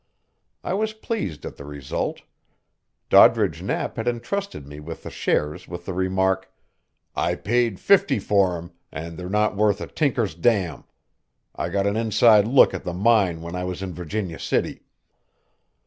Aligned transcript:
I 0.63 0.73
was 0.73 0.93
pleased 0.93 1.45
at 1.45 1.57
the 1.57 1.63
result. 1.63 2.23
Doddridge 3.11 3.61
Knapp 3.61 3.97
had 3.97 4.07
intrusted 4.07 4.65
me 4.67 4.79
with 4.79 5.03
the 5.03 5.11
shares 5.11 5.67
with 5.67 5.85
the 5.85 5.93
remark, 5.93 6.51
"I 7.15 7.35
paid 7.35 7.79
fifty 7.79 8.17
for 8.17 8.57
'em 8.57 8.71
and 8.91 9.15
they're 9.15 9.29
not 9.29 9.55
worth 9.55 9.79
a 9.79 9.85
tinker's 9.85 10.33
dam. 10.33 10.85
I 11.55 11.69
got 11.69 11.85
an 11.85 11.97
inside 11.97 12.47
look 12.47 12.73
at 12.73 12.83
the 12.83 12.93
mine 12.95 13.43
when 13.43 13.55
I 13.55 13.63
was 13.63 13.83
in 13.83 13.93
Virginia 13.93 14.39
City. 14.39 14.81